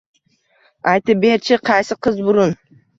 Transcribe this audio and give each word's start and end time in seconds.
Aytib 0.95 1.23
ber-chi, 1.27 1.61
qaysi 1.71 2.01
qiz 2.05 2.23
burun 2.29 2.61